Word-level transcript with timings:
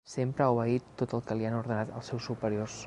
Sempre 0.11 0.43
ha 0.45 0.53
obeït 0.53 0.87
tot 1.03 1.13
el 1.19 1.23
que 1.29 1.39
li 1.41 1.49
han 1.51 1.59
ordenat 1.61 1.95
els 2.01 2.13
seus 2.13 2.31
superiors. 2.33 2.79